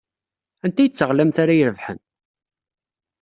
Anta 0.65 0.79
ay 0.81 0.89
d 0.89 0.93
taɣlamt 0.93 1.37
ara 1.43 1.53
irebḥen? 1.59 1.99